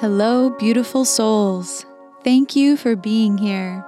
[0.00, 1.84] Hello, beautiful souls.
[2.22, 3.84] Thank you for being here.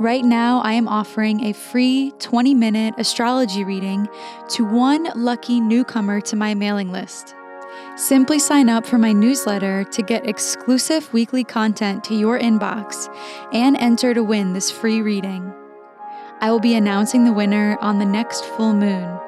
[0.00, 4.08] Right now, I am offering a free 20 minute astrology reading
[4.48, 7.36] to one lucky newcomer to my mailing list.
[7.94, 13.06] Simply sign up for my newsletter to get exclusive weekly content to your inbox
[13.52, 15.54] and enter to win this free reading.
[16.40, 19.20] I will be announcing the winner on the next full moon.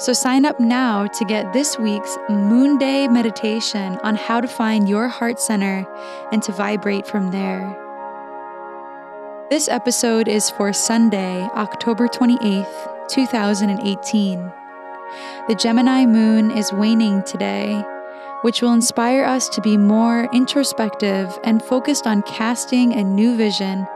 [0.00, 4.88] So sign up now to get this week's Moon Day meditation on how to find
[4.88, 5.86] your heart center
[6.32, 7.76] and to vibrate from there.
[9.50, 14.52] This episode is for Sunday, October 28th, 2018.
[15.48, 17.84] The Gemini moon is waning today,
[18.40, 23.86] which will inspire us to be more introspective and focused on casting a new vision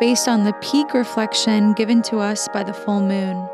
[0.00, 3.48] based on the peak reflection given to us by the full moon.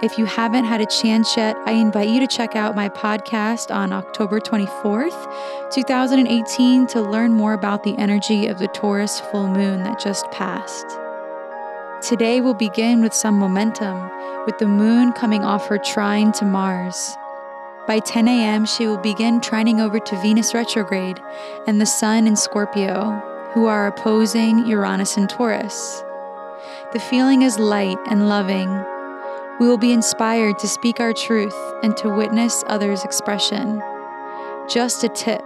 [0.00, 3.74] If you haven't had a chance yet, I invite you to check out my podcast
[3.74, 9.82] on October 24th, 2018, to learn more about the energy of the Taurus full moon
[9.82, 10.86] that just passed.
[12.00, 14.08] Today will begin with some momentum,
[14.46, 17.16] with the moon coming off her trine to Mars.
[17.88, 21.18] By 10 a.m., she will begin trining over to Venus retrograde
[21.66, 23.20] and the Sun in Scorpio,
[23.52, 26.04] who are opposing Uranus and Taurus.
[26.92, 28.68] The feeling is light and loving,
[29.58, 33.82] we will be inspired to speak our truth and to witness others' expression.
[34.68, 35.42] Just a tip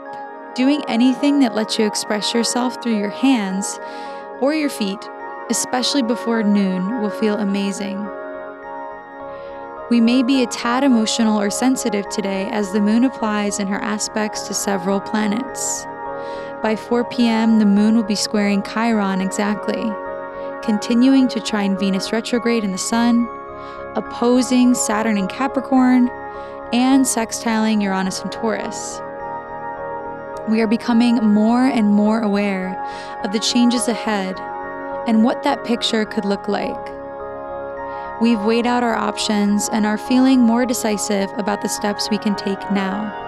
[0.55, 3.79] doing anything that lets you express yourself through your hands
[4.41, 5.09] or your feet,
[5.49, 8.07] especially before noon, will feel amazing.
[9.91, 13.81] We may be a tad emotional or sensitive today as the moon applies in her
[13.81, 15.87] aspects to several planets.
[16.63, 19.91] By 4 p.m., the moon will be squaring Chiron exactly,
[20.63, 23.27] continuing to trine Venus retrograde in the sun
[23.97, 26.09] opposing Saturn in Capricorn,
[26.73, 29.01] and sextiling Uranus and Taurus.
[30.49, 32.75] We are becoming more and more aware
[33.23, 34.41] of the changes ahead
[35.07, 36.91] and what that picture could look like.
[38.21, 42.35] We've weighed out our options and are feeling more decisive about the steps we can
[42.37, 43.19] take now.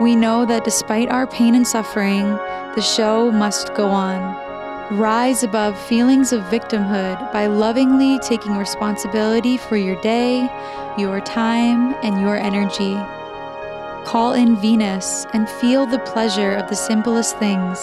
[0.00, 2.24] We know that despite our pain and suffering,
[2.74, 4.49] the show must go on.
[4.90, 10.50] Rise above feelings of victimhood by lovingly taking responsibility for your day,
[10.98, 12.94] your time, and your energy.
[14.04, 17.78] Call in Venus and feel the pleasure of the simplest things.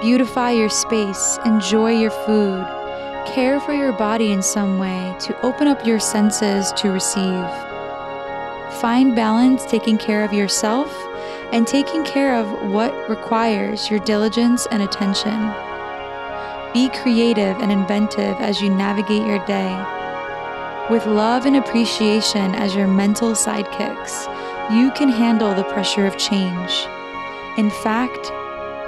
[0.00, 2.64] Beautify your space, enjoy your food,
[3.26, 7.44] care for your body in some way to open up your senses to receive.
[8.80, 10.90] Find balance taking care of yourself
[11.52, 15.54] and taking care of what requires your diligence and attention.
[16.74, 19.72] Be creative and inventive as you navigate your day.
[20.90, 24.26] With love and appreciation as your mental sidekicks,
[24.76, 26.88] you can handle the pressure of change.
[27.58, 28.32] In fact,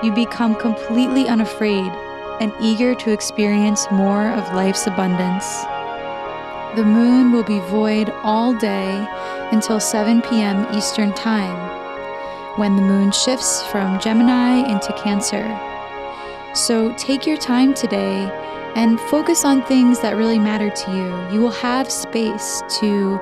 [0.05, 1.93] you become completely unafraid
[2.41, 5.47] and eager to experience more of life's abundance.
[6.75, 9.07] The moon will be void all day
[9.53, 10.67] until 7 p.m.
[10.77, 15.47] Eastern Time, when the moon shifts from Gemini into Cancer.
[16.57, 18.31] So take your time today
[18.77, 21.35] and focus on things that really matter to you.
[21.35, 23.21] You will have space to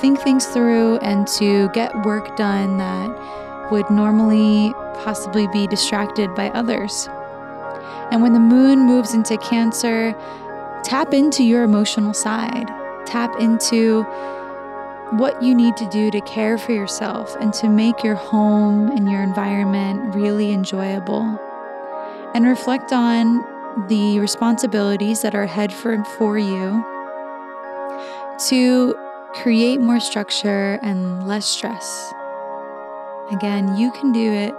[0.00, 4.72] think things through and to get work done that would normally
[5.04, 7.06] possibly be distracted by others.
[8.10, 10.14] And when the moon moves into Cancer,
[10.82, 12.66] tap into your emotional side.
[13.04, 14.04] Tap into
[15.18, 19.10] what you need to do to care for yourself and to make your home and
[19.10, 21.38] your environment really enjoyable
[22.34, 23.44] and reflect on
[23.88, 26.84] the responsibilities that are ahead for, for you
[28.48, 28.94] to
[29.34, 32.12] create more structure and less stress.
[33.30, 34.54] Again, you can do it.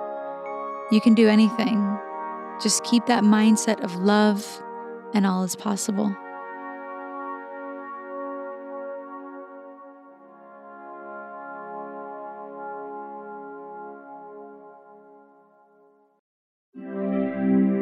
[0.91, 1.97] You can do anything.
[2.61, 4.45] Just keep that mindset of love,
[5.13, 6.15] and all is possible.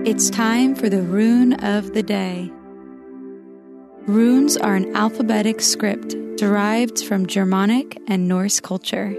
[0.09, 2.51] It's time for the rune of the day.
[4.07, 9.11] Runes are an alphabetic script derived from Germanic and Norse culture.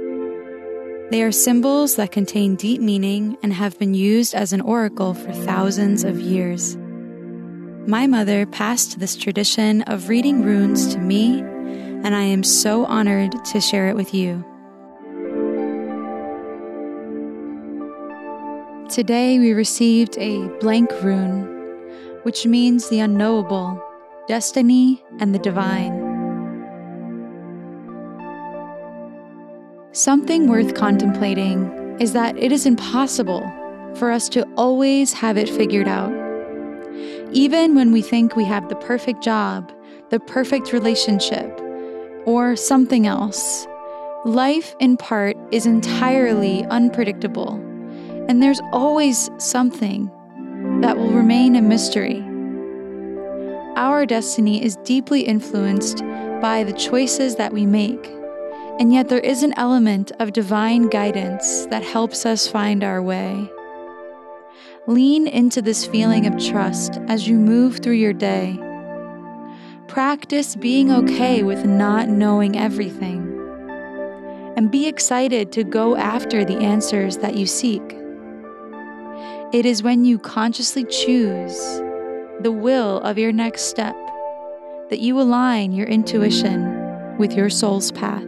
[1.12, 5.32] They are symbols that contain deep meaning and have been used as an oracle for
[5.32, 6.76] thousands of years.
[7.86, 13.32] My mother passed this tradition of reading runes to me, and I am so honored
[13.44, 14.44] to share it with you.
[18.90, 21.44] Today we received a blank rune,
[22.24, 23.80] which means the unknowable,
[24.26, 25.92] destiny, and the divine.
[29.92, 31.70] Something worth contemplating
[32.00, 33.48] is that it is impossible
[33.94, 36.12] for us to always have it figured out.
[37.30, 39.70] Even when we think we have the perfect job,
[40.08, 41.60] the perfect relationship,
[42.26, 43.68] or something else,
[44.24, 47.69] life in part is entirely unpredictable
[48.30, 50.06] and there's always something
[50.82, 52.20] that will remain a mystery.
[53.74, 55.98] Our destiny is deeply influenced
[56.40, 58.06] by the choices that we make,
[58.78, 63.50] and yet there is an element of divine guidance that helps us find our way.
[64.86, 68.56] Lean into this feeling of trust as you move through your day.
[69.88, 73.26] Practice being okay with not knowing everything.
[74.56, 77.99] And be excited to go after the answers that you seek.
[79.52, 81.58] It is when you consciously choose
[82.40, 83.96] the will of your next step
[84.90, 88.22] that you align your intuition with your soul's path.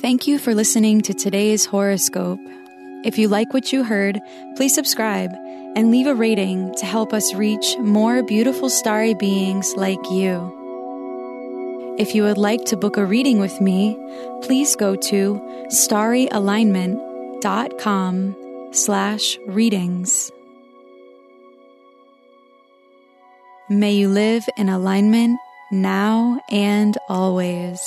[0.00, 2.40] Thank you for listening to today's horoscope.
[3.02, 4.20] If you like what you heard,
[4.56, 5.32] please subscribe
[5.74, 10.54] and leave a rating to help us reach more beautiful starry beings like you.
[11.98, 13.98] If you would like to book a reading with me,
[14.42, 18.36] please go to starryalignment.com
[18.72, 20.30] slash readings.
[23.70, 27.80] May you live in alignment now and always.